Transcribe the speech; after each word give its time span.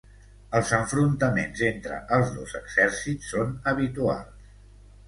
Els 0.59 0.69
enfrontaments 0.77 1.61
entre 1.69 2.01
els 2.19 2.35
dos 2.39 2.57
exèrcits 2.63 3.31
són 3.37 3.57
habituals. 3.75 4.53